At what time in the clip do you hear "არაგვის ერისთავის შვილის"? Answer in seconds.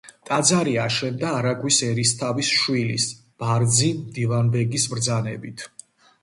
1.39-3.05